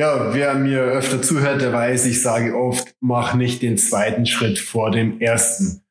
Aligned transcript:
Ja, 0.00 0.32
wer 0.32 0.54
mir 0.54 0.80
öfter 0.80 1.20
zuhört, 1.20 1.60
der 1.60 1.74
weiß, 1.74 2.06
ich 2.06 2.22
sage 2.22 2.56
oft, 2.56 2.94
mach 3.00 3.34
nicht 3.34 3.60
den 3.60 3.76
zweiten 3.76 4.24
Schritt 4.24 4.58
vor 4.58 4.90
dem 4.90 5.20
ersten. 5.20 5.82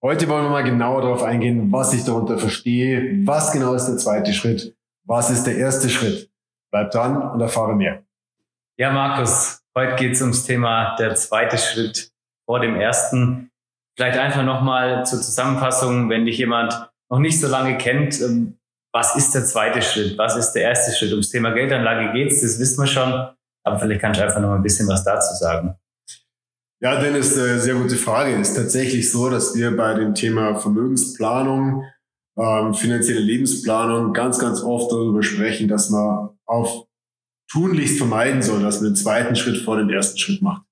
Heute 0.00 0.28
wollen 0.28 0.44
wir 0.44 0.50
mal 0.50 0.62
genauer 0.62 1.02
darauf 1.02 1.24
eingehen, 1.24 1.72
was 1.72 1.92
ich 1.92 2.04
darunter 2.04 2.38
verstehe, 2.38 3.26
was 3.26 3.50
genau 3.50 3.74
ist 3.74 3.86
der 3.86 3.96
zweite 3.96 4.32
Schritt, 4.32 4.76
was 5.04 5.30
ist 5.30 5.48
der 5.48 5.56
erste 5.56 5.88
Schritt. 5.88 6.30
Bleib 6.70 6.92
dran 6.92 7.20
und 7.32 7.40
erfahre 7.40 7.74
mehr. 7.74 8.04
Ja, 8.78 8.92
Markus, 8.92 9.64
heute 9.76 9.96
geht 9.96 10.12
es 10.12 10.20
ums 10.22 10.44
Thema 10.44 10.94
der 10.94 11.16
zweite 11.16 11.58
Schritt 11.58 12.12
vor 12.44 12.60
dem 12.60 12.76
ersten. 12.76 13.50
Vielleicht 13.96 14.16
einfach 14.16 14.44
nochmal 14.44 15.04
zur 15.04 15.20
Zusammenfassung, 15.20 16.08
wenn 16.08 16.24
dich 16.24 16.38
jemand 16.38 16.88
noch 17.10 17.18
nicht 17.18 17.40
so 17.40 17.48
lange 17.48 17.76
kennt, 17.78 18.20
ähm, 18.20 18.58
was 18.92 19.16
ist 19.16 19.34
der 19.34 19.44
zweite 19.44 19.82
Schritt, 19.82 20.16
was 20.18 20.36
ist 20.36 20.52
der 20.52 20.62
erste 20.62 20.96
Schritt? 20.96 21.10
Ums 21.10 21.30
Thema 21.30 21.50
Geldanlage 21.50 22.12
geht's, 22.12 22.42
das 22.42 22.60
wissen 22.60 22.84
wir 22.84 22.86
schon, 22.86 23.35
aber 23.66 23.78
vielleicht 23.80 24.00
kannst 24.00 24.20
du 24.20 24.24
einfach 24.24 24.40
noch 24.40 24.52
ein 24.52 24.62
bisschen 24.62 24.86
was 24.86 25.02
dazu 25.02 25.34
sagen. 25.34 25.74
Ja, 26.80 27.00
Dennis, 27.00 27.36
äh, 27.36 27.58
sehr 27.58 27.74
gute 27.74 27.96
Frage. 27.96 28.36
Ist 28.36 28.54
tatsächlich 28.54 29.10
so, 29.10 29.28
dass 29.28 29.56
wir 29.56 29.76
bei 29.76 29.94
dem 29.94 30.14
Thema 30.14 30.56
Vermögensplanung, 30.56 31.82
ähm, 32.38 32.74
finanzielle 32.74 33.20
Lebensplanung 33.20 34.12
ganz, 34.12 34.38
ganz 34.38 34.62
oft 34.62 34.92
darüber 34.92 35.22
sprechen, 35.22 35.68
dass 35.68 35.90
man 35.90 36.30
auf 36.44 36.86
tunlichst 37.50 37.98
vermeiden 37.98 38.42
soll, 38.42 38.62
dass 38.62 38.80
man 38.80 38.90
den 38.90 38.96
zweiten 38.96 39.34
Schritt 39.34 39.62
vor 39.62 39.78
dem 39.78 39.90
ersten 39.90 40.18
Schritt 40.18 40.42
macht. 40.42 40.62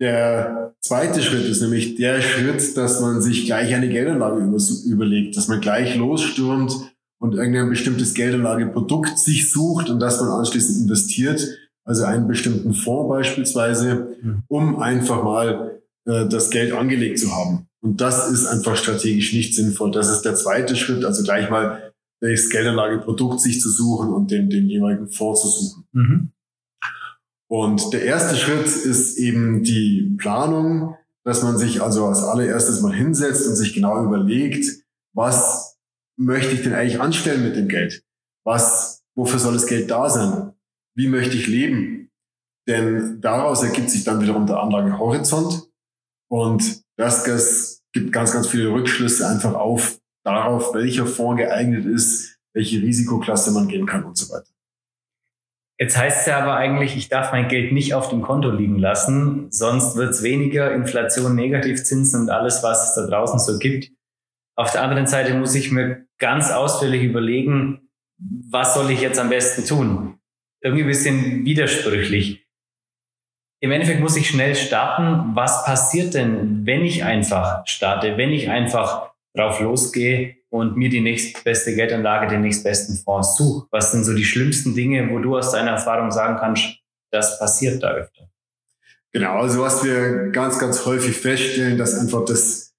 Der 0.00 0.74
zweite 0.80 1.22
Schritt 1.22 1.44
ist 1.44 1.62
nämlich 1.62 1.94
der 1.94 2.20
Schritt, 2.20 2.76
dass 2.76 3.00
man 3.00 3.22
sich 3.22 3.46
gleich 3.46 3.72
eine 3.72 3.88
Geldanlage 3.88 4.44
überlegt, 4.86 5.36
dass 5.36 5.48
man 5.48 5.60
gleich 5.60 5.94
losstürmt 5.96 6.72
und 7.20 7.34
irgendein 7.34 7.70
bestimmtes 7.70 8.12
Geldanlageprodukt 8.12 9.18
sich 9.18 9.50
sucht 9.50 9.88
und 9.88 10.00
das 10.00 10.20
man 10.20 10.30
anschließend 10.30 10.82
investiert 10.82 11.46
also 11.84 12.04
einen 12.04 12.28
bestimmten 12.28 12.74
Fonds 12.74 13.08
beispielsweise, 13.08 14.16
mhm. 14.22 14.42
um 14.48 14.80
einfach 14.80 15.22
mal 15.22 15.82
äh, 16.06 16.26
das 16.28 16.50
Geld 16.50 16.72
angelegt 16.72 17.18
zu 17.18 17.34
haben. 17.34 17.66
Und 17.80 18.00
das 18.00 18.30
ist 18.30 18.46
einfach 18.46 18.76
strategisch 18.76 19.32
nicht 19.32 19.54
sinnvoll. 19.54 19.90
Das 19.90 20.08
ist 20.08 20.22
der 20.22 20.36
zweite 20.36 20.76
Schritt, 20.76 21.04
also 21.04 21.22
gleich 21.24 21.50
mal 21.50 21.92
das 22.20 22.50
Geldanlageprodukt 22.50 23.40
sich 23.40 23.60
zu 23.60 23.68
suchen 23.68 24.12
und 24.12 24.30
den, 24.30 24.48
den 24.48 24.68
jeweiligen 24.68 25.10
Fonds 25.10 25.42
zu 25.42 25.48
suchen. 25.48 25.84
Mhm. 25.92 26.32
Und 27.48 27.92
der 27.92 28.04
erste 28.04 28.36
Schritt 28.36 28.66
ist 28.66 29.18
eben 29.18 29.64
die 29.64 30.16
Planung, 30.18 30.96
dass 31.24 31.42
man 31.42 31.58
sich 31.58 31.82
also 31.82 32.06
als 32.06 32.22
allererstes 32.22 32.80
mal 32.80 32.94
hinsetzt 32.94 33.46
und 33.46 33.56
sich 33.56 33.74
genau 33.74 34.02
überlegt, 34.04 34.64
was 35.14 35.76
möchte 36.16 36.54
ich 36.54 36.62
denn 36.62 36.72
eigentlich 36.72 37.00
anstellen 37.00 37.42
mit 37.42 37.56
dem 37.56 37.68
Geld? 37.68 38.04
Was, 38.44 39.02
wofür 39.14 39.38
soll 39.38 39.54
das 39.54 39.66
Geld 39.66 39.90
da 39.90 40.08
sein? 40.08 40.52
Wie 40.94 41.08
möchte 41.08 41.36
ich 41.36 41.46
leben? 41.46 42.10
Denn 42.68 43.20
daraus 43.20 43.62
ergibt 43.62 43.90
sich 43.90 44.04
dann 44.04 44.20
wiederum 44.20 44.46
der 44.46 44.60
Anlagehorizont 44.60 45.68
und 46.30 46.82
das, 46.96 47.24
das 47.24 47.82
gibt 47.92 48.12
ganz, 48.12 48.32
ganz 48.32 48.48
viele 48.48 48.70
Rückschlüsse 48.70 49.26
einfach 49.28 49.54
auf 49.54 49.98
darauf, 50.24 50.74
welcher 50.74 51.06
Fonds 51.06 51.42
geeignet 51.42 51.84
ist, 51.84 52.38
welche 52.54 52.80
Risikoklasse 52.80 53.50
man 53.50 53.68
gehen 53.68 53.86
kann 53.86 54.04
und 54.04 54.16
so 54.16 54.32
weiter. 54.32 54.46
Jetzt 55.78 55.98
heißt 55.98 56.20
es 56.20 56.26
ja 56.26 56.38
aber 56.38 56.54
eigentlich, 56.54 56.96
ich 56.96 57.08
darf 57.08 57.32
mein 57.32 57.48
Geld 57.48 57.72
nicht 57.72 57.94
auf 57.94 58.08
dem 58.08 58.22
Konto 58.22 58.50
liegen 58.50 58.78
lassen, 58.78 59.50
sonst 59.50 59.96
wird 59.96 60.10
es 60.10 60.22
weniger, 60.22 60.72
Inflation, 60.72 61.34
Negativzinsen 61.34 62.22
und 62.22 62.30
alles, 62.30 62.62
was 62.62 62.90
es 62.90 62.94
da 62.94 63.06
draußen 63.06 63.40
so 63.40 63.58
gibt. 63.58 63.90
Auf 64.54 64.70
der 64.70 64.82
anderen 64.82 65.06
Seite 65.06 65.34
muss 65.34 65.54
ich 65.54 65.72
mir 65.72 66.06
ganz 66.18 66.52
ausführlich 66.52 67.02
überlegen, 67.02 67.88
was 68.50 68.74
soll 68.74 68.90
ich 68.90 69.00
jetzt 69.00 69.18
am 69.18 69.30
besten 69.30 69.64
tun? 69.64 70.18
Irgendwie 70.62 70.84
ein 70.84 70.88
bisschen 70.88 71.44
widersprüchlich. 71.44 72.46
Im 73.60 73.70
Endeffekt 73.70 74.00
muss 74.00 74.16
ich 74.16 74.28
schnell 74.28 74.54
starten. 74.54 75.36
Was 75.36 75.64
passiert 75.64 76.14
denn, 76.14 76.66
wenn 76.66 76.84
ich 76.84 77.04
einfach 77.04 77.66
starte, 77.66 78.16
wenn 78.16 78.30
ich 78.30 78.48
einfach 78.48 79.12
drauf 79.34 79.60
losgehe 79.60 80.36
und 80.50 80.76
mir 80.76 80.88
die 80.88 81.00
nächstbeste 81.00 81.74
Geldanlage, 81.74 82.28
den 82.28 82.42
nächstbesten 82.42 82.96
Fonds 82.96 83.36
suche? 83.36 83.66
Was 83.70 83.92
sind 83.92 84.04
so 84.04 84.14
die 84.14 84.24
schlimmsten 84.24 84.74
Dinge, 84.74 85.10
wo 85.10 85.18
du 85.18 85.36
aus 85.36 85.52
deiner 85.52 85.72
Erfahrung 85.72 86.10
sagen 86.10 86.36
kannst, 86.38 86.78
das 87.10 87.38
passiert 87.38 87.82
da 87.82 87.92
öfter? 87.92 88.28
Genau, 89.12 89.40
also 89.40 89.60
was 89.60 89.84
wir 89.84 90.30
ganz, 90.30 90.58
ganz 90.58 90.86
häufig 90.86 91.16
feststellen, 91.16 91.76
dass 91.76 91.98
einfach 91.98 92.24
das, 92.24 92.74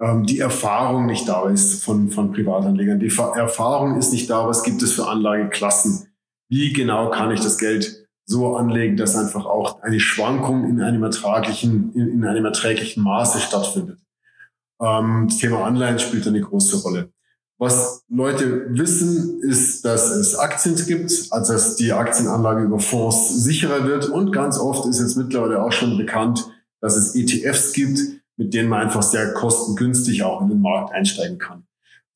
ähm, 0.00 0.24
die 0.26 0.38
Erfahrung 0.38 1.06
nicht 1.06 1.28
da 1.28 1.48
ist 1.48 1.82
von, 1.82 2.10
von 2.10 2.32
Privatanlegern. 2.32 3.00
Die 3.00 3.06
Erfahrung 3.06 3.98
ist 3.98 4.12
nicht 4.12 4.28
da, 4.28 4.46
was 4.46 4.62
gibt 4.62 4.82
es 4.82 4.92
für 4.92 5.06
Anlageklassen 5.06 6.07
wie 6.48 6.72
genau 6.72 7.10
kann 7.10 7.30
ich 7.30 7.40
das 7.40 7.58
Geld 7.58 8.06
so 8.24 8.56
anlegen, 8.56 8.96
dass 8.96 9.16
einfach 9.16 9.46
auch 9.46 9.82
eine 9.82 10.00
Schwankung 10.00 10.68
in 10.68 10.82
einem 10.82 11.02
ertraglichen, 11.02 11.92
in, 11.94 12.08
in 12.08 12.24
einem 12.24 12.44
erträglichen 12.44 13.02
Maße 13.02 13.40
stattfindet. 13.40 13.98
Ähm, 14.80 15.26
das 15.28 15.38
Thema 15.38 15.64
Anleihen 15.64 15.98
spielt 15.98 16.26
eine 16.26 16.40
große 16.40 16.82
Rolle. 16.82 17.10
Was 17.58 18.04
Leute 18.08 18.66
wissen, 18.78 19.40
ist, 19.42 19.84
dass 19.84 20.10
es 20.10 20.36
Aktien 20.36 20.76
gibt, 20.86 21.10
also 21.30 21.54
dass 21.54 21.74
die 21.74 21.92
Aktienanlage 21.92 22.62
über 22.62 22.78
Fonds 22.78 23.42
sicherer 23.42 23.84
wird. 23.84 24.08
Und 24.08 24.30
ganz 24.30 24.58
oft 24.58 24.86
ist 24.88 25.00
jetzt 25.00 25.16
mittlerweile 25.16 25.62
auch 25.62 25.72
schon 25.72 25.96
bekannt, 25.96 26.48
dass 26.80 26.96
es 26.96 27.16
ETFs 27.16 27.72
gibt, 27.72 27.98
mit 28.36 28.54
denen 28.54 28.68
man 28.68 28.82
einfach 28.82 29.02
sehr 29.02 29.32
kostengünstig 29.32 30.22
auch 30.22 30.40
in 30.42 30.50
den 30.50 30.60
Markt 30.60 30.94
einsteigen 30.94 31.38
kann. 31.38 31.67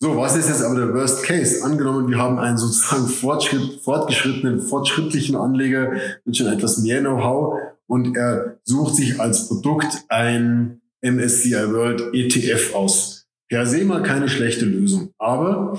So, 0.03 0.17
was 0.17 0.35
ist 0.35 0.49
jetzt 0.49 0.65
aber 0.65 0.75
der 0.75 0.93
Worst 0.93 1.23
Case? 1.23 1.63
Angenommen, 1.63 2.09
wir 2.09 2.19
haben 2.19 2.37
einen 2.41 2.59
sozusagen 2.59 3.07
Fortschritt, 3.07 3.85
fortgeschrittenen, 3.85 4.61
fortschrittlichen 4.61 5.37
Anleger 5.37 5.93
mit 6.25 6.37
schon 6.37 6.49
etwas 6.49 6.79
mehr 6.79 6.99
Know-how 6.99 7.61
und 7.87 8.17
er 8.17 8.59
sucht 8.65 8.97
sich 8.97 9.21
als 9.21 9.47
Produkt 9.47 10.03
ein 10.09 10.81
MSCI 11.03 11.73
World 11.73 12.13
ETF 12.15 12.75
aus. 12.75 13.29
Per 13.49 13.65
se 13.65 13.85
mal 13.85 14.03
keine 14.03 14.29
schlechte 14.29 14.65
Lösung. 14.65 15.11
Aber 15.19 15.79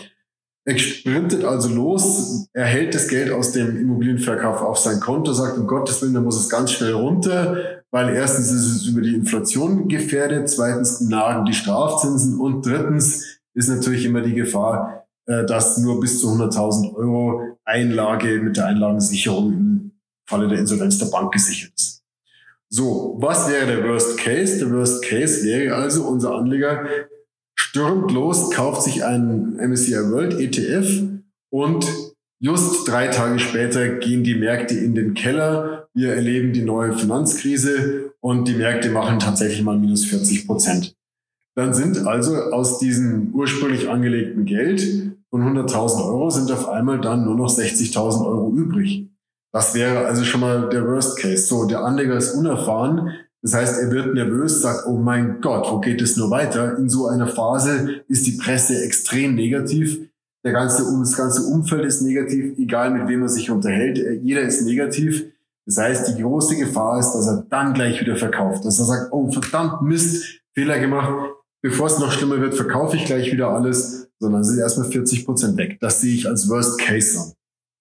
er 0.64 0.78
sprintet 0.78 1.44
also 1.44 1.68
los, 1.68 2.48
er 2.54 2.64
hält 2.64 2.96
das 2.96 3.10
Geld 3.10 3.30
aus 3.30 3.52
dem 3.52 3.76
Immobilienverkauf 3.76 4.62
auf 4.62 4.78
sein 4.78 5.02
Konto, 5.02 5.34
sagt, 5.34 5.58
um 5.58 5.68
Gottes 5.68 6.02
Willen, 6.02 6.14
da 6.14 6.22
muss 6.22 6.40
es 6.40 6.48
ganz 6.48 6.72
schnell 6.72 6.94
runter, 6.94 7.58
weil 7.92 8.16
erstens 8.16 8.54
ist 8.54 8.68
es 8.68 8.88
über 8.88 9.02
die 9.02 9.16
Inflation 9.16 9.90
gefährdet, 9.90 10.48
zweitens 10.48 11.02
nagen 11.02 11.44
die 11.44 11.54
Strafzinsen 11.54 12.40
und 12.40 12.66
drittens 12.66 13.42
ist 13.54 13.70
natürlich 13.70 14.06
immer 14.06 14.22
die 14.22 14.34
Gefahr, 14.34 15.06
äh, 15.26 15.46
dass 15.46 15.78
nur 15.78 16.00
bis 16.00 16.20
zu 16.20 16.30
100.000 16.30 16.96
Euro 16.96 17.58
Einlage 17.66 18.42
mit 18.42 18.58
der 18.58 18.68
Einlagensicherung 18.68 19.54
im 19.54 19.92
Falle 20.28 20.48
der 20.48 20.60
Insolvenz 20.60 20.98
der 20.98 21.08
Bank 21.08 21.32
gesichert 21.32 21.72
ist. 21.76 22.04
So, 22.70 23.18
was 23.20 23.48
wäre 23.50 23.68
der 23.68 23.88
Worst 23.88 24.18
Case? 24.18 24.58
Der 24.58 24.72
Worst 24.72 25.04
Case 25.04 25.44
wäre 25.44 25.76
also, 25.76 26.08
unser 26.08 26.34
Anleger 26.36 26.86
stürmt 27.56 28.12
los, 28.12 28.50
kauft 28.52 28.82
sich 28.84 29.04
einen 29.06 29.58
MSCI 29.58 30.10
World 30.10 30.40
ETF 30.40 31.04
und 31.52 31.86
just 32.40 32.88
drei 32.88 33.08
Tage 33.08 33.40
später 33.40 33.88
gehen 33.98 34.24
die 34.24 34.36
Märkte 34.36 34.76
in 34.76 34.96
den 34.96 35.14
Keller. 35.14 35.88
Wir 35.94 36.14
erleben 36.16 36.52
die 36.52 36.64
neue 36.64 36.98
Finanzkrise 36.98 38.14
und 38.20 38.48
die 38.48 38.56
Märkte 38.56 38.90
machen 38.90 39.20
tatsächlich 39.20 39.62
mal 39.62 39.78
minus 39.78 40.06
40 40.06 40.48
Prozent. 40.48 40.96
Dann 41.56 41.74
sind 41.74 42.08
also 42.08 42.36
aus 42.36 42.80
diesem 42.80 43.34
ursprünglich 43.34 43.90
angelegten 43.90 44.46
Geld 44.46 45.14
von 45.34 45.42
100.000 45.42 46.06
Euro 46.06 46.30
sind 46.30 46.52
auf 46.52 46.70
einmal 46.70 47.02
dann 47.02 47.26
nur 47.26 47.36
noch 47.36 47.50
60.000 47.50 48.24
Euro 48.24 48.52
übrig. 48.52 49.10
Das 49.52 49.74
wäre 49.74 50.06
also 50.06 50.24
schon 50.24 50.42
mal 50.42 50.70
der 50.70 50.86
Worst 50.88 51.18
Case. 51.18 51.48
So, 51.48 51.66
der 51.66 51.84
Anleger 51.84 52.16
ist 52.16 52.36
unerfahren. 52.36 53.12
Das 53.42 53.56
heißt, 53.56 53.82
er 53.82 53.90
wird 53.90 54.14
nervös, 54.14 54.62
sagt, 54.62 54.86
oh 54.88 54.98
mein 54.98 55.42
Gott, 55.42 55.72
wo 55.72 55.80
geht 55.80 56.04
es 56.04 56.18
nur 56.18 56.30
weiter? 56.30 56.78
In 56.78 56.88
so 56.88 57.08
einer 57.08 57.28
Phase 57.28 58.04
ist 58.08 58.28
die 58.28 58.34
Presse 58.34 58.84
extrem 58.84 59.34
negativ. 59.34 60.00
Der 60.44 60.54
ganze, 60.54 60.84
das 61.00 61.18
ganze 61.18 61.48
Umfeld 61.48 61.86
ist 61.86 62.02
negativ, 62.02 62.58
egal 62.60 62.92
mit 62.92 63.08
wem 63.08 63.24
er 63.24 63.30
sich 63.30 63.50
unterhält. 63.50 63.98
Jeder 64.22 64.42
ist 64.42 64.66
negativ. 64.66 65.26
Das 65.66 65.80
heißt, 65.80 66.16
die 66.16 66.22
große 66.22 66.58
Gefahr 66.58 67.00
ist, 67.00 67.12
dass 67.12 67.26
er 67.26 67.46
dann 67.50 67.74
gleich 67.74 68.00
wieder 68.00 68.18
verkauft. 68.18 68.66
Dass 68.66 68.78
er 68.78 68.86
sagt, 68.86 69.12
oh 69.12 69.32
verdammt 69.32 69.82
Mist, 69.82 70.42
Fehler 70.54 70.78
gemacht 70.78 71.10
bevor 71.64 71.88
es 71.88 71.98
noch 71.98 72.12
schlimmer 72.12 72.40
wird, 72.40 72.54
verkaufe 72.54 72.98
ich 72.98 73.06
gleich 73.06 73.32
wieder 73.32 73.50
alles, 73.50 74.10
sondern 74.20 74.44
sind 74.44 74.60
erstmal 74.60 74.92
40 74.92 75.26
Prozent 75.26 75.58
weg. 75.58 75.78
Das 75.80 76.02
sehe 76.02 76.14
ich 76.14 76.28
als 76.28 76.48
Worst 76.50 76.80
Case 76.80 77.20
an. 77.20 77.34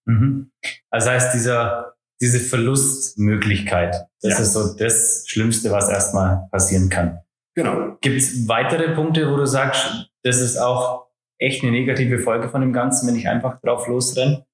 Mhm. 0.05 0.51
Also 0.89 1.09
heißt 1.11 1.33
dieser, 1.33 1.93
diese 2.19 2.39
Verlustmöglichkeit, 2.39 4.07
das 4.21 4.33
ja. 4.33 4.39
ist 4.39 4.53
so 4.53 4.73
das 4.73 5.25
Schlimmste, 5.27 5.69
was 5.71 5.89
erstmal 5.89 6.47
passieren 6.51 6.89
kann. 6.89 7.19
Genau. 7.55 7.97
Gibt 8.01 8.17
es 8.17 8.47
weitere 8.47 8.95
Punkte, 8.95 9.29
wo 9.29 9.35
du 9.35 9.45
sagst, 9.45 10.09
das 10.23 10.41
ist 10.41 10.57
auch 10.57 11.07
echt 11.37 11.61
eine 11.61 11.71
negative 11.71 12.19
Folge 12.19 12.49
von 12.49 12.61
dem 12.61 12.73
Ganzen, 12.73 13.07
wenn 13.07 13.15
ich 13.15 13.27
einfach 13.27 13.59
drauf 13.61 13.87
losrenne? 13.87 14.45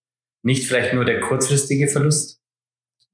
Nicht 0.43 0.67
vielleicht 0.67 0.93
nur 0.93 1.05
der 1.05 1.21
kurzfristige 1.21 1.87
Verlust? 1.87 2.38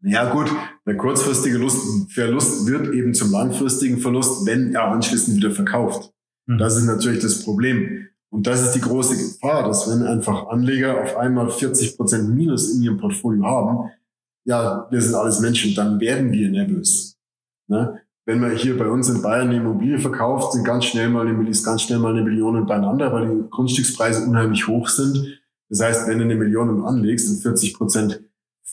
Ja 0.07 0.31
gut, 0.31 0.51
der 0.85 0.97
kurzfristige 0.97 1.57
Lust, 1.57 2.11
Verlust 2.11 2.67
wird 2.67 2.93
eben 2.93 3.15
zum 3.15 3.31
langfristigen 3.31 3.97
Verlust, 3.97 4.45
wenn 4.45 4.73
er 4.73 4.91
anschließend 4.91 5.37
wieder 5.37 5.49
verkauft. 5.49 6.13
Mhm. 6.45 6.59
Das 6.59 6.77
ist 6.77 6.85
natürlich 6.85 7.21
das 7.21 7.43
Problem. 7.43 8.07
Und 8.29 8.45
das 8.45 8.61
ist 8.61 8.73
die 8.73 8.81
große 8.81 9.15
Gefahr, 9.15 9.63
dass 9.67 9.89
wenn 9.89 10.05
einfach 10.05 10.47
Anleger 10.47 11.01
auf 11.01 11.17
einmal 11.17 11.49
40 11.49 11.97
Prozent 11.97 12.35
Minus 12.35 12.71
in 12.71 12.83
ihrem 12.83 12.97
Portfolio 12.97 13.45
haben, 13.45 13.89
ja, 14.45 14.87
wir 14.91 15.01
sind 15.01 15.15
alles 15.15 15.39
Menschen, 15.39 15.73
dann 15.73 15.99
werden 15.99 16.31
wir 16.31 16.49
nervös. 16.49 17.17
Ne? 17.67 17.99
Wenn 18.25 18.39
man 18.39 18.55
hier 18.55 18.77
bei 18.77 18.87
uns 18.87 19.09
in 19.09 19.23
Bayern 19.23 19.47
eine 19.47 19.57
Immobilie 19.57 19.97
verkauft, 19.97 20.53
sind 20.53 20.65
ganz 20.65 20.85
schnell 20.85 21.09
mal 21.09 21.27
eine, 21.27 21.49
ist 21.49 21.63
ganz 21.63 21.81
schnell 21.81 21.97
mal 21.97 22.13
eine 22.13 22.23
Million 22.23 22.63
beieinander, 22.67 23.11
weil 23.11 23.27
die 23.27 23.49
Grundstückspreise 23.49 24.27
unheimlich 24.27 24.67
hoch 24.67 24.87
sind. 24.87 25.41
Das 25.69 25.81
heißt, 25.81 26.07
wenn 26.07 26.19
du 26.19 26.25
eine 26.25 26.35
Million 26.35 26.83
anlegst 26.83 27.29
und 27.29 27.41
40 27.41 27.73
Prozent 27.73 28.21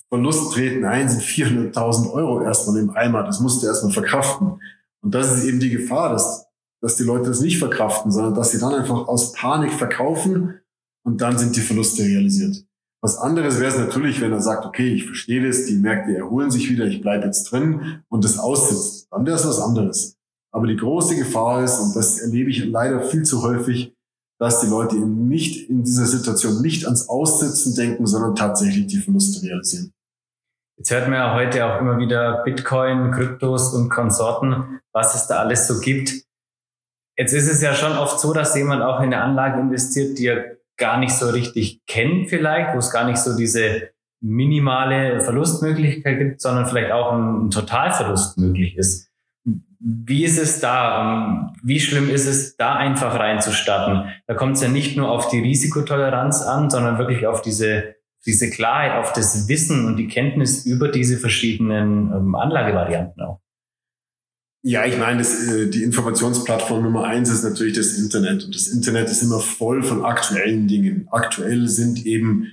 Verlust 0.09 0.53
treten 0.53 0.85
ein, 0.85 1.09
sind 1.09 1.23
400.000 1.23 2.13
Euro 2.13 2.43
erstmal 2.43 2.79
im 2.79 2.91
Eimer. 2.91 3.23
Das 3.23 3.41
musst 3.41 3.63
du 3.63 3.67
erstmal 3.67 3.93
verkraften. 3.93 4.61
Und 5.03 5.15
das 5.15 5.33
ist 5.33 5.45
eben 5.45 5.61
die 5.61 5.71
Gefahr, 5.71 6.11
dass, 6.11 6.47
dass 6.81 6.97
die 6.97 7.05
Leute 7.05 7.27
das 7.27 7.41
nicht 7.41 7.59
verkraften, 7.59 8.13
sondern 8.13 8.35
dass 8.35 8.51
sie 8.51 8.59
dann 8.59 8.75
einfach 8.75 9.09
aus 9.09 9.33
Panik 9.33 9.73
verkaufen 9.73 10.61
und 11.05 11.21
dann 11.21 11.39
sind 11.39 11.57
die 11.57 11.61
Verluste 11.61 12.03
realisiert. 12.03 12.65
Was 13.05 13.19
anderes 13.19 13.59
wäre 13.59 13.73
es 13.73 13.79
natürlich, 13.79 14.21
wenn 14.21 14.31
er 14.31 14.41
sagt, 14.41 14.65
okay, 14.65 14.95
ich 14.95 15.07
verstehe 15.07 15.45
das, 15.45 15.67
die 15.67 15.77
Märkte 15.77 16.17
erholen 16.17 16.53
sich 16.53 16.71
wieder, 16.71 16.87
ich 16.87 17.01
bleibe 17.01 17.25
jetzt 17.25 17.51
drin 17.51 18.03
und 18.09 18.25
das 18.25 18.39
aussitzt. 18.39 19.09
Dann 19.11 19.27
wäre 19.27 19.37
es 19.37 19.47
was 19.47 19.59
anderes. 19.59 20.17
Aber 20.53 20.69
die 20.69 20.77
große 20.77 21.17
Gefahr 21.17 21.65
ist, 21.65 21.81
und 21.81 21.97
das 21.97 22.21
erlebe 22.21 22.51
ich 22.51 22.65
leider 22.65 23.01
viel 23.01 23.25
zu 23.25 23.43
häufig, 23.43 23.97
dass 24.43 24.59
die 24.59 24.67
Leute 24.67 24.97
eben 24.97 25.29
nicht 25.29 25.71
in 25.71 25.85
dieser 25.85 26.05
Situation 26.05 26.63
nicht 26.63 26.85
ans 26.85 27.09
Aussitzen 27.09 27.77
denken, 27.77 28.09
sondern 28.09 28.35
tatsächlich 28.35 28.89
die 28.89 28.97
Verluste 28.97 29.47
realisieren. 29.47 29.93
Jetzt 30.77 30.91
hört 30.91 31.05
man 31.05 31.15
ja 31.15 31.35
heute 31.37 31.65
auch 31.65 31.81
immer 31.81 31.97
wieder 31.99 32.43
Bitcoin, 32.43 33.13
Kryptos 33.13 33.73
und 33.73 33.89
Konsorten, 33.89 34.81
was 34.93 35.15
es 35.15 35.29
da 35.29 35.39
alles 35.39 35.69
so 35.69 35.79
gibt. 35.79 36.25
Jetzt 37.17 37.33
ist 37.35 37.49
es 37.49 37.63
ja 37.63 37.73
schon 37.73 37.93
oft 37.93 38.19
so, 38.19 38.33
dass 38.33 38.57
jemand 38.57 38.83
auch 38.83 38.99
in 38.99 39.15
eine 39.15 39.23
Anlage 39.23 39.61
investiert, 39.61 40.19
die 40.19 40.27
er 40.27 40.57
gar 40.77 40.99
nicht 40.99 41.15
so 41.15 41.29
richtig 41.29 41.81
kennt 41.87 42.29
vielleicht, 42.29 42.75
wo 42.75 42.79
es 42.79 42.91
gar 42.91 43.07
nicht 43.07 43.19
so 43.19 43.37
diese 43.37 43.91
minimale 44.21 45.21
Verlustmöglichkeit 45.21 46.19
gibt, 46.19 46.41
sondern 46.41 46.67
vielleicht 46.67 46.91
auch 46.91 47.13
ein, 47.13 47.53
Totalverlust 47.53 48.39
möglich 48.39 48.77
ist. 48.77 49.12
Wie 49.85 50.25
ist 50.25 50.39
es 50.39 50.61
da? 50.61 51.25
Ähm, 51.25 51.57
wie 51.63 51.81
schlimm 51.81 52.09
ist 52.09 52.27
es, 52.27 52.57
da 52.57 52.75
einfach 52.77 53.19
reinzustarten? 53.19 54.13
Da 54.27 54.35
kommt 54.35 54.57
es 54.57 54.63
ja 54.63 54.69
nicht 54.69 54.97
nur 54.97 55.11
auf 55.11 55.29
die 55.29 55.41
Risikotoleranz 55.41 56.43
an, 56.43 56.71
sondern 56.71 56.99
wirklich 56.99 57.27
auf 57.27 57.43
diese, 57.43 57.97
diese 58.25 58.49
Klarheit, 58.51 58.93
auf 58.93 59.13
das 59.13 59.49
Wissen 59.49 59.87
und 59.87 59.97
die 59.97 60.07
Kenntnis 60.07 60.65
über 60.67 60.89
diese 60.89 61.19
verschiedenen 61.19 62.13
ähm, 62.13 62.35
Anlagevarianten 62.37 63.23
auch. 63.23 63.41
Ja, 64.65 64.87
ich 64.87 64.97
meine, 64.97 65.19
das, 65.19 65.49
äh, 65.49 65.69
die 65.69 65.83
Informationsplattform 65.83 66.85
Nummer 66.85 67.05
eins 67.05 67.29
ist 67.31 67.43
natürlich 67.43 67.77
das 67.77 67.99
Internet. 67.99 68.45
Und 68.45 68.55
das 68.55 68.69
Internet 68.69 69.09
ist 69.11 69.23
immer 69.23 69.41
voll 69.41 69.83
von 69.83 70.05
aktuellen 70.05 70.69
Dingen. 70.69 71.09
Aktuell 71.11 71.67
sind 71.67 72.07
eben 72.07 72.53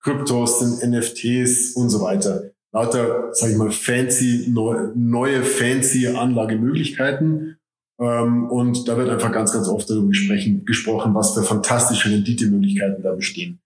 Kryptos, 0.00 0.60
sind 0.60 0.90
NFTs 0.90 1.74
und 1.74 1.90
so 1.90 2.00
weiter. 2.00 2.52
Lauter, 2.72 3.30
sage 3.32 3.52
ich 3.52 3.58
mal, 3.58 3.70
fancy, 3.70 4.46
neu, 4.48 4.90
neue 4.94 5.42
fancy 5.42 6.06
Anlagemöglichkeiten. 6.06 7.56
Ähm, 8.00 8.50
und 8.50 8.88
da 8.88 8.96
wird 8.96 9.10
einfach 9.10 9.32
ganz, 9.32 9.52
ganz 9.52 9.68
oft 9.68 9.90
darüber 9.90 10.08
gesprochen, 10.08 10.64
gesprochen 10.64 11.14
was 11.14 11.34
für 11.34 11.42
fantastische 11.42 12.10
Renditemöglichkeiten 12.10 13.02
da 13.02 13.12
bestehen. 13.12 13.60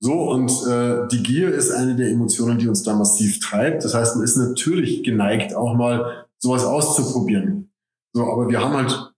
So, 0.00 0.30
und 0.30 0.50
äh, 0.68 1.08
die 1.08 1.22
Gier 1.22 1.52
ist 1.52 1.72
eine 1.72 1.96
der 1.96 2.10
Emotionen, 2.10 2.58
die 2.58 2.68
uns 2.68 2.82
da 2.82 2.94
massiv 2.94 3.40
treibt. 3.40 3.84
Das 3.84 3.94
heißt, 3.94 4.16
man 4.16 4.24
ist 4.24 4.36
natürlich 4.36 5.02
geneigt, 5.02 5.54
auch 5.54 5.74
mal 5.74 6.26
sowas 6.38 6.64
auszuprobieren. 6.64 7.70
So, 8.12 8.22
aber 8.22 8.48
wir 8.48 8.60
haben 8.60 8.74
halt 8.74 9.12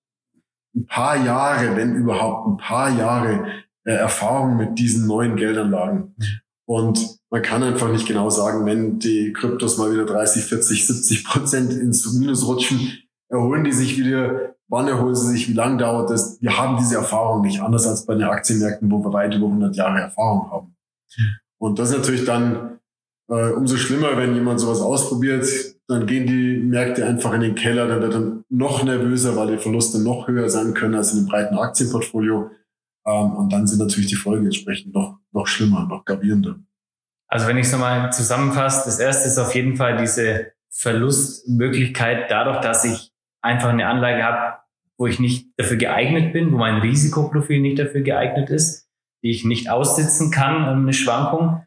ein 0.75 0.87
paar 0.87 1.23
Jahre, 1.25 1.77
wenn 1.77 1.95
überhaupt 1.95 2.49
ein 2.49 2.57
paar 2.57 2.91
Jahre 2.91 3.47
äh, 3.85 3.93
Erfahrung 3.93 4.57
mit 4.57 4.79
diesen 4.79 5.07
neuen 5.07 5.37
Geldanlagen. 5.37 6.15
Und 6.67 7.20
man 7.31 7.43
kann 7.43 7.63
einfach 7.63 7.91
nicht 7.91 8.07
genau 8.07 8.29
sagen, 8.29 8.67
wenn 8.67 8.99
die 8.99 9.33
Kryptos 9.33 9.79
mal 9.79 9.93
wieder 9.93 10.05
30, 10.05 10.45
40, 10.45 10.87
70 10.87 11.25
Prozent 11.25 11.73
ins 11.73 12.13
Minus 12.15 12.47
rutschen, 12.47 12.99
erholen 13.29 13.63
die 13.63 13.73
sich 13.73 13.97
wieder, 13.97 14.55
wann 14.69 14.89
erholen 14.89 15.15
sie 15.15 15.29
sich, 15.29 15.49
wie 15.49 15.55
lange 15.55 15.79
dauert 15.79 16.11
das? 16.11 16.41
Wir 16.41 16.59
haben 16.59 16.77
diese 16.77 16.97
Erfahrung 16.97 17.43
nicht, 17.43 17.61
anders 17.61 17.87
als 17.87 18.05
bei 18.05 18.15
den 18.15 18.25
Aktienmärkten, 18.25 18.91
wo 18.91 19.03
wir 19.05 19.13
weit 19.13 19.35
über 19.35 19.47
100 19.47 19.77
Jahre 19.77 20.01
Erfahrung 20.01 20.51
haben. 20.51 20.77
Und 21.59 21.79
das 21.79 21.91
ist 21.91 21.99
natürlich 21.99 22.25
dann 22.25 22.79
äh, 23.29 23.51
umso 23.53 23.77
schlimmer, 23.77 24.17
wenn 24.17 24.35
jemand 24.35 24.59
sowas 24.59 24.81
ausprobiert, 24.81 25.47
dann 25.87 26.07
gehen 26.07 26.27
die 26.27 26.59
Märkte 26.59 27.07
einfach 27.07 27.33
in 27.35 27.43
den 27.43 27.55
Keller, 27.55 27.87
dann 27.87 28.03
wird 28.03 28.15
er 28.15 28.43
noch 28.49 28.83
nervöser, 28.83 29.37
weil 29.37 29.53
die 29.53 29.59
Verluste 29.59 30.01
noch 30.01 30.27
höher 30.27 30.49
sein 30.49 30.75
können 30.75 30.95
als 30.97 31.13
in 31.13 31.19
einem 31.19 31.29
breiten 31.29 31.57
Aktienportfolio. 31.57 32.51
Ähm, 33.07 33.33
und 33.33 33.53
dann 33.53 33.69
sind 33.69 33.79
natürlich 33.79 34.09
die 34.09 34.17
Folgen 34.17 34.47
entsprechend 34.47 34.95
noch, 34.95 35.19
noch 35.33 35.47
schlimmer, 35.47 35.87
noch 35.87 36.05
gravierender. 36.05 36.59
Also 37.31 37.47
wenn 37.47 37.57
ich 37.59 37.67
es 37.67 37.73
nochmal 37.73 38.13
zusammenfasse, 38.13 38.83
das 38.87 38.99
erste 38.99 39.29
ist 39.29 39.39
auf 39.39 39.55
jeden 39.55 39.77
Fall 39.77 39.97
diese 39.97 40.53
Verlustmöglichkeit 40.69 42.31
dadurch, 42.31 42.61
dass 42.61 42.85
ich 42.85 43.13
einfach 43.41 43.69
eine 43.69 43.87
Anlage 43.87 44.25
habe, 44.25 44.59
wo 44.99 45.07
ich 45.07 45.21
nicht 45.21 45.49
dafür 45.57 45.77
geeignet 45.77 46.33
bin, 46.33 46.53
wo 46.53 46.59
mein 46.59 46.79
Risikoprofil 46.79 47.61
nicht 47.61 47.79
dafür 47.79 48.01
geeignet 48.03 48.51
ist, 48.51 48.89
die 49.23 49.31
ich 49.31 49.45
nicht 49.45 49.71
aussitzen 49.71 50.31
kann, 50.31 50.65
eine 50.65 50.93
Schwankung. 50.93 51.65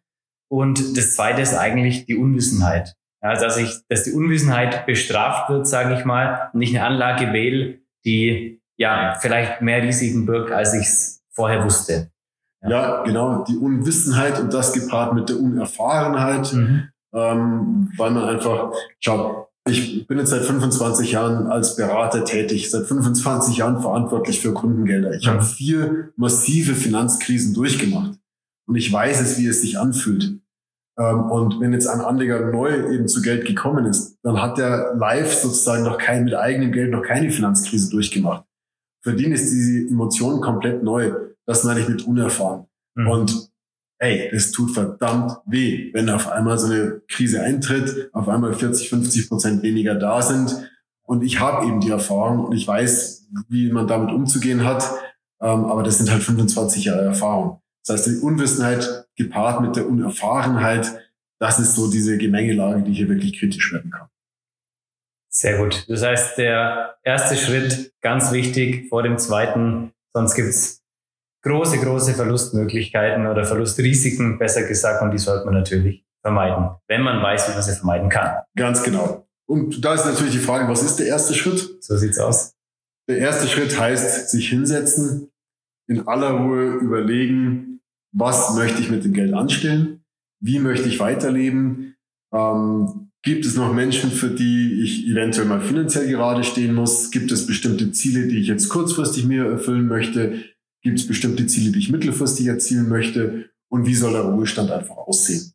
Und 0.49 0.97
das 0.97 1.15
zweite 1.15 1.41
ist 1.41 1.55
eigentlich 1.55 2.05
die 2.05 2.15
Unwissenheit. 2.15 2.95
Ja, 3.23 3.33
dass 3.33 3.57
ich, 3.57 3.71
dass 3.87 4.03
die 4.03 4.11
Unwissenheit 4.11 4.85
bestraft 4.85 5.49
wird, 5.49 5.65
sage 5.65 5.97
ich 5.97 6.03
mal, 6.03 6.49
und 6.53 6.61
ich 6.61 6.75
eine 6.77 6.85
Anlage 6.85 7.31
wähle, 7.31 7.79
die 8.05 8.61
ja 8.75 9.17
vielleicht 9.19 9.61
mehr 9.61 9.81
Risiken 9.81 10.25
birgt, 10.25 10.51
als 10.51 10.73
ich 10.73 10.85
es 10.85 11.23
vorher 11.31 11.63
wusste. 11.63 12.11
Ja. 12.63 12.69
ja. 12.69 13.03
genau, 13.03 13.43
die 13.43 13.57
Unwissenheit 13.57 14.39
und 14.39 14.53
das 14.53 14.73
gepaart 14.73 15.13
mit 15.13 15.29
der 15.29 15.39
Unerfahrenheit, 15.39 16.53
mhm. 16.53 16.89
ähm, 17.13 17.91
weil 17.97 18.11
man 18.11 18.23
einfach, 18.25 18.71
schau, 18.99 19.49
ich 19.65 20.07
bin 20.07 20.17
jetzt 20.17 20.31
seit 20.31 20.43
25 20.43 21.13
Jahren 21.13 21.47
als 21.47 21.77
Berater 21.77 22.25
tätig, 22.25 22.69
seit 22.69 22.85
25 22.85 23.57
Jahren 23.57 23.81
verantwortlich 23.81 24.41
für 24.41 24.53
Kundengelder. 24.53 25.13
Ich 25.13 25.25
mhm. 25.25 25.31
habe 25.31 25.43
vier 25.43 26.09
massive 26.17 26.75
Finanzkrisen 26.75 27.53
durchgemacht 27.53 28.19
und 28.67 28.75
ich 28.75 28.91
weiß 28.91 29.21
es, 29.21 29.37
wie 29.37 29.47
es 29.47 29.61
sich 29.61 29.79
anfühlt. 29.79 30.39
Ähm, 30.97 31.31
und 31.31 31.59
wenn 31.59 31.73
jetzt 31.73 31.87
ein 31.87 32.01
Anleger 32.01 32.51
neu 32.51 32.93
eben 32.93 33.07
zu 33.07 33.21
Geld 33.21 33.45
gekommen 33.45 33.85
ist, 33.85 34.17
dann 34.23 34.41
hat 34.41 34.57
der 34.57 34.93
live 34.95 35.33
sozusagen 35.33 35.83
noch 35.83 35.97
kein, 35.97 36.25
mit 36.25 36.35
eigenem 36.35 36.71
Geld 36.71 36.91
noch 36.91 37.01
keine 37.01 37.31
Finanzkrise 37.31 37.89
durchgemacht. 37.89 38.45
Für 39.01 39.13
den 39.13 39.31
ist 39.31 39.49
diese 39.51 39.87
Emotion 39.87 40.39
komplett 40.41 40.83
neu. 40.83 41.13
Das 41.45 41.63
meine 41.63 41.81
ich 41.81 41.89
mit 41.89 42.05
unerfahren. 42.07 42.67
Mhm. 42.95 43.07
Und 43.07 43.49
ey, 43.99 44.29
es 44.31 44.51
tut 44.51 44.71
verdammt 44.71 45.37
weh, 45.45 45.91
wenn 45.93 46.09
auf 46.09 46.29
einmal 46.29 46.57
so 46.57 46.67
eine 46.67 47.01
Krise 47.07 47.41
eintritt, 47.41 48.09
auf 48.13 48.27
einmal 48.27 48.53
40, 48.53 48.89
50 48.89 49.29
Prozent 49.29 49.63
weniger 49.63 49.95
da 49.95 50.21
sind. 50.21 50.69
Und 51.03 51.23
ich 51.23 51.39
habe 51.39 51.65
eben 51.67 51.79
die 51.79 51.91
Erfahrung 51.91 52.45
und 52.45 52.55
ich 52.55 52.67
weiß, 52.67 53.27
wie 53.49 53.71
man 53.71 53.87
damit 53.87 54.13
umzugehen 54.13 54.63
hat. 54.65 54.83
Ähm, 55.41 55.65
aber 55.65 55.83
das 55.83 55.97
sind 55.97 56.11
halt 56.11 56.23
25 56.23 56.85
Jahre 56.85 57.03
Erfahrung. 57.03 57.61
Das 57.85 57.97
heißt, 57.97 58.07
die 58.07 58.21
Unwissenheit 58.21 59.07
gepaart 59.15 59.61
mit 59.61 59.75
der 59.75 59.87
Unerfahrenheit, 59.87 60.99
das 61.39 61.59
ist 61.59 61.75
so 61.75 61.91
diese 61.91 62.17
Gemengelage, 62.17 62.83
die 62.83 62.93
hier 62.93 63.09
wirklich 63.09 63.37
kritisch 63.37 63.73
werden 63.73 63.91
kann. 63.91 64.07
Sehr 65.29 65.57
gut. 65.57 65.85
Das 65.89 66.03
heißt, 66.03 66.37
der 66.37 66.95
erste 67.03 67.35
Schritt, 67.35 67.91
ganz 68.01 68.31
wichtig 68.31 68.87
vor 68.89 69.03
dem 69.03 69.17
zweiten, 69.17 69.91
sonst 70.13 70.35
gibt's 70.35 70.82
große, 71.43 71.77
große 71.79 72.13
Verlustmöglichkeiten 72.13 73.27
oder 73.27 73.45
Verlustrisiken, 73.45 74.39
besser 74.39 74.63
gesagt, 74.63 75.03
und 75.03 75.11
die 75.11 75.17
sollte 75.17 75.45
man 75.45 75.53
natürlich 75.53 76.05
vermeiden, 76.21 76.69
wenn 76.87 77.01
man 77.01 77.21
weiß, 77.21 77.49
wie 77.49 77.53
man 77.53 77.61
sie 77.61 77.75
vermeiden 77.75 78.09
kann. 78.09 78.43
Ganz 78.55 78.81
genau. 78.83 79.27
Und 79.45 79.83
da 79.83 79.93
ist 79.93 80.05
natürlich 80.05 80.33
die 80.33 80.39
Frage, 80.39 80.69
was 80.69 80.81
ist 80.81 80.97
der 80.97 81.07
erste 81.07 81.33
Schritt? 81.33 81.83
So 81.83 81.97
sieht's 81.97 82.17
aus. 82.17 82.55
Der 83.09 83.17
erste 83.17 83.47
Schritt 83.47 83.77
heißt, 83.77 84.29
sich 84.29 84.47
hinsetzen, 84.47 85.29
in 85.87 86.07
aller 86.07 86.31
Ruhe 86.31 86.75
überlegen, 86.75 87.81
was 88.13 88.55
möchte 88.55 88.81
ich 88.81 88.89
mit 88.89 89.03
dem 89.03 89.13
Geld 89.13 89.33
anstellen, 89.33 90.03
wie 90.41 90.59
möchte 90.59 90.87
ich 90.87 90.99
weiterleben, 90.99 91.95
ähm, 92.33 93.11
gibt 93.21 93.45
es 93.45 93.55
noch 93.55 93.73
Menschen, 93.73 94.11
für 94.11 94.29
die 94.29 94.81
ich 94.83 95.07
eventuell 95.07 95.47
mal 95.47 95.61
finanziell 95.61 96.07
gerade 96.07 96.43
stehen 96.43 96.73
muss, 96.73 97.11
gibt 97.11 97.31
es 97.31 97.47
bestimmte 97.47 97.91
Ziele, 97.91 98.27
die 98.27 98.39
ich 98.39 98.47
jetzt 98.47 98.69
kurzfristig 98.69 99.25
mir 99.25 99.45
erfüllen 99.45 99.87
möchte, 99.87 100.43
gibt 100.83 100.99
es 100.99 101.07
bestimmte 101.07 101.47
Ziele, 101.47 101.71
die 101.71 101.79
ich 101.79 101.91
mittelfristig 101.91 102.45
erzielen 102.47 102.89
möchte 102.89 103.49
und 103.69 103.87
wie 103.87 103.95
soll 103.95 104.13
der 104.13 104.23
Ruhestand 104.23 104.69
einfach 104.69 104.97
aussehen. 104.97 105.53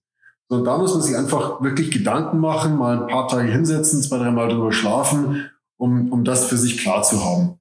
Und 0.48 0.64
da 0.64 0.78
muss 0.78 0.94
man 0.94 1.02
sich 1.02 1.16
einfach 1.16 1.62
wirklich 1.62 1.90
Gedanken 1.90 2.38
machen, 2.38 2.76
mal 2.76 3.02
ein 3.02 3.06
paar 3.06 3.28
Tage 3.28 3.52
hinsetzen, 3.52 4.02
zwei, 4.02 4.18
dreimal 4.18 4.48
drüber 4.48 4.72
schlafen, 4.72 5.50
um, 5.76 6.10
um 6.10 6.24
das 6.24 6.46
für 6.46 6.56
sich 6.56 6.78
klar 6.78 7.02
zu 7.02 7.24
haben. 7.24 7.60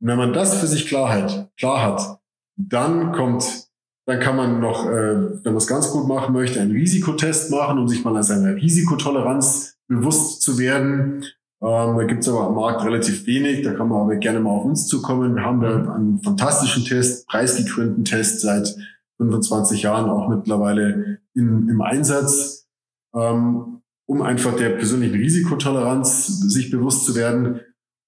Und 0.00 0.08
wenn 0.08 0.16
man 0.16 0.32
das 0.32 0.54
für 0.54 0.68
sich 0.68 0.86
klar 0.86 1.12
hat, 1.12 1.50
klar 1.56 1.82
hat, 1.82 2.20
dann 2.56 3.12
kommt 3.12 3.68
dann 4.08 4.20
kann 4.20 4.36
man 4.36 4.58
noch, 4.58 4.86
äh, 4.86 5.44
wenn 5.44 5.52
man 5.52 5.56
es 5.56 5.66
ganz 5.66 5.90
gut 5.90 6.08
machen 6.08 6.32
möchte, 6.32 6.62
einen 6.62 6.70
Risikotest 6.70 7.50
machen, 7.50 7.78
um 7.78 7.88
sich 7.88 8.02
mal 8.04 8.16
an 8.16 8.22
seiner 8.22 8.56
Risikotoleranz 8.56 9.76
bewusst 9.86 10.40
zu 10.40 10.58
werden. 10.58 11.26
Ähm, 11.60 11.96
da 11.96 12.04
gibt 12.04 12.22
es 12.22 12.28
aber 12.28 12.46
am 12.46 12.54
Markt 12.54 12.84
relativ 12.84 13.26
wenig, 13.26 13.62
da 13.62 13.74
kann 13.74 13.88
man 13.88 14.02
aber 14.02 14.16
gerne 14.16 14.40
mal 14.40 14.50
auf 14.50 14.64
uns 14.64 14.86
zukommen. 14.86 15.34
Wir 15.34 15.42
haben 15.42 15.60
da 15.60 15.94
einen 15.94 16.22
fantastischen 16.22 16.84
Test, 16.84 17.26
preisgekrönten 17.26 18.04
Test 18.04 18.40
seit 18.40 18.76
25 19.16 19.82
Jahren 19.82 20.08
auch 20.08 20.28
mittlerweile 20.28 21.18
in, 21.34 21.68
im 21.68 21.80
Einsatz. 21.80 22.66
Ähm, 23.14 23.78
um 24.08 24.22
einfach 24.22 24.56
der 24.56 24.70
persönlichen 24.70 25.16
Risikotoleranz 25.16 26.26
sich 26.26 26.70
bewusst 26.70 27.04
zu 27.04 27.14
werden. 27.14 27.60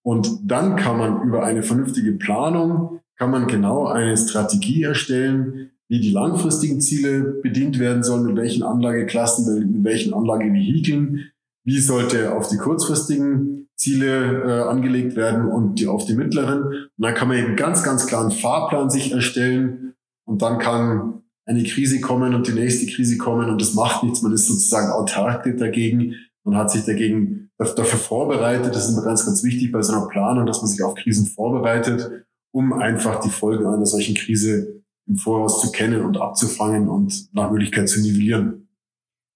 Und 0.02 0.30
dann 0.44 0.76
kann 0.76 0.96
man 0.96 1.22
über 1.22 1.44
eine 1.44 1.62
vernünftige 1.62 2.12
Planung, 2.12 3.00
kann 3.18 3.30
man 3.30 3.46
genau 3.46 3.86
eine 3.86 4.16
Strategie 4.16 4.82
erstellen, 4.82 5.72
wie 5.88 6.00
die 6.00 6.10
langfristigen 6.10 6.80
Ziele 6.80 7.20
bedient 7.42 7.78
werden 7.78 8.02
sollen, 8.02 8.24
mit 8.24 8.36
welchen 8.36 8.62
Anlageklassen, 8.62 9.72
mit 9.72 9.84
welchen 9.84 10.14
Anlagevehikeln, 10.14 11.30
wie 11.64 11.78
sollte 11.78 12.34
auf 12.34 12.48
die 12.48 12.56
kurzfristigen 12.56 13.68
Ziele 13.76 14.42
äh, 14.44 14.68
angelegt 14.68 15.16
werden 15.16 15.46
und 15.46 15.76
die 15.76 15.86
auf 15.86 16.04
die 16.04 16.14
mittleren. 16.14 16.64
Und 16.64 16.90
dann 16.98 17.14
kann 17.14 17.28
man 17.28 17.38
eben 17.38 17.56
ganz, 17.56 17.82
ganz 17.82 18.06
klar 18.06 18.20
einen 18.20 18.30
Fahrplan 18.30 18.90
sich 18.90 19.12
erstellen 19.12 19.94
und 20.26 20.42
dann 20.42 20.58
kann 20.58 21.22
eine 21.46 21.64
Krise 21.64 22.00
kommen 22.00 22.34
und 22.34 22.46
die 22.46 22.52
nächste 22.52 22.86
Krise 22.86 23.16
kommen 23.16 23.48
und 23.48 23.60
das 23.60 23.74
macht 23.74 24.02
nichts. 24.02 24.22
Man 24.22 24.32
ist 24.32 24.46
sozusagen 24.46 24.92
autark 24.92 25.44
dagegen. 25.58 26.14
Man 26.44 26.56
hat 26.56 26.70
sich 26.70 26.84
dagegen 26.84 27.50
dafür 27.58 27.98
vorbereitet. 27.98 28.74
Das 28.74 28.88
ist 28.88 28.92
immer 28.92 29.04
ganz, 29.04 29.24
ganz 29.24 29.42
wichtig 29.42 29.72
bei 29.72 29.82
so 29.82 29.92
einer 29.92 30.06
Planung, 30.06 30.46
dass 30.46 30.60
man 30.60 30.70
sich 30.70 30.82
auf 30.82 30.94
Krisen 30.94 31.26
vorbereitet, 31.26 32.26
um 32.52 32.72
einfach 32.72 33.20
die 33.20 33.30
Folgen 33.30 33.66
einer 33.66 33.86
solchen 33.86 34.14
Krise 34.14 34.82
im 35.06 35.16
Voraus 35.16 35.60
zu 35.60 35.72
kennen 35.72 36.04
und 36.04 36.18
abzufangen 36.18 36.88
und 36.88 37.34
nach 37.34 37.50
Möglichkeit 37.50 37.88
zu 37.88 38.00
nivellieren. 38.00 38.68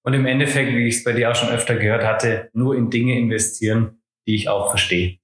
Und 0.07 0.13
im 0.13 0.27
Endeffekt, 0.27 0.73
wie 0.73 0.87
ich 0.87 0.99
es 0.99 1.05
bei 1.05 1.13
dir 1.13 1.31
auch 1.31 1.35
schon 1.35 1.49
öfter 1.49 1.77
gehört 1.77 2.05
hatte, 2.05 2.51
nur 2.53 2.77
in 2.77 2.91
Dinge 2.91 3.19
investieren, 3.19 4.03
die 4.27 4.35
ich 4.35 4.49
auch 4.49 4.71
verstehe. 4.71 5.19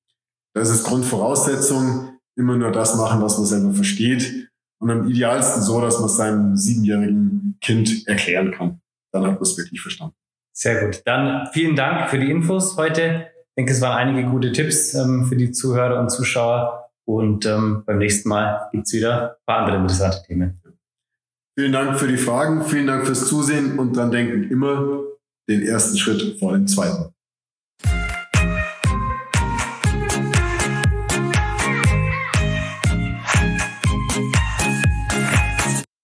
Das 0.54 0.70
ist 0.70 0.84
Grundvoraussetzung. 0.84 2.18
Immer 2.36 2.56
nur 2.56 2.72
das 2.72 2.96
machen, 2.96 3.20
was 3.20 3.36
man 3.36 3.46
selber 3.46 3.74
versteht. 3.74 4.48
Und 4.80 4.90
am 4.90 5.08
idealsten 5.08 5.62
so, 5.62 5.80
dass 5.82 6.00
man 6.00 6.08
seinem 6.08 6.56
siebenjährigen 6.56 7.58
Kind 7.60 8.08
erklären 8.08 8.52
kann. 8.52 8.80
Dann 9.12 9.24
hat 9.24 9.34
man 9.34 9.42
es 9.42 9.58
wirklich 9.58 9.82
verstanden. 9.82 10.14
Sehr 10.56 10.84
gut. 10.84 11.02
Dann 11.04 11.48
vielen 11.52 11.76
Dank 11.76 12.08
für 12.08 12.18
die 12.18 12.30
Infos 12.30 12.76
heute. 12.78 13.26
Ich 13.36 13.54
denke, 13.58 13.72
es 13.72 13.80
waren 13.82 14.08
einige 14.08 14.28
gute 14.30 14.52
Tipps 14.52 14.94
ähm, 14.94 15.26
für 15.26 15.36
die 15.36 15.52
Zuhörer 15.52 16.00
und 16.00 16.10
Zuschauer. 16.10 16.90
Und 17.04 17.44
ähm, 17.44 17.82
beim 17.84 17.98
nächsten 17.98 18.30
Mal 18.30 18.68
gibt's 18.72 18.92
wieder 18.92 19.32
ein 19.32 19.36
paar 19.44 19.58
andere 19.58 19.76
interessante 19.76 20.22
Themen. 20.26 20.60
Vielen 21.60 21.72
Dank 21.72 22.00
für 22.00 22.08
die 22.08 22.16
Fragen, 22.16 22.64
vielen 22.64 22.86
Dank 22.86 23.04
fürs 23.04 23.26
Zusehen 23.26 23.78
und 23.78 23.94
dann 23.94 24.10
denken, 24.10 24.50
immer 24.50 25.02
den 25.46 25.60
ersten 25.60 25.98
Schritt 25.98 26.38
vor 26.38 26.54
dem 26.54 26.66
zweiten. 26.66 27.12